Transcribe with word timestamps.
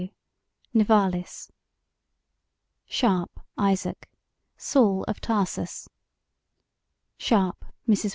W.: 0.01 0.09
Nivalis 0.73 1.51
SHARP, 2.87 3.39
ISAAC: 3.55 4.07
Saul 4.57 5.05
of 5.07 5.21
Tarsus 5.21 5.87
SHARP, 7.19 7.63
MRS. 7.87 8.09